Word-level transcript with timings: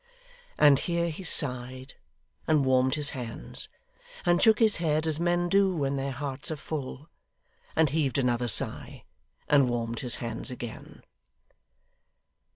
And 0.57 0.79
here 0.79 1.09
he 1.11 1.23
sighed, 1.23 1.93
and 2.47 2.65
warmed 2.65 2.95
his 2.95 3.11
hands, 3.11 3.69
and 4.25 4.41
shook 4.41 4.57
his 4.57 4.77
head 4.77 5.05
as 5.05 5.19
men 5.19 5.47
do 5.47 5.75
when 5.75 5.95
their 5.95 6.09
hearts 6.09 6.49
are 6.49 6.55
full, 6.55 7.07
and 7.75 7.91
heaved 7.91 8.17
another 8.17 8.47
sigh, 8.47 9.03
and 9.47 9.69
warmed 9.69 9.99
his 9.99 10.15
hands 10.15 10.49
again. 10.49 11.03